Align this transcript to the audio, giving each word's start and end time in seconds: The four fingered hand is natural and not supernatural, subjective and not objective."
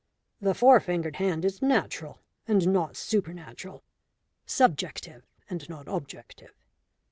The 0.41 0.55
four 0.55 0.79
fingered 0.79 1.17
hand 1.17 1.45
is 1.45 1.61
natural 1.61 2.17
and 2.47 2.67
not 2.73 2.97
supernatural, 2.97 3.83
subjective 4.47 5.27
and 5.47 5.69
not 5.69 5.87
objective." 5.87 6.55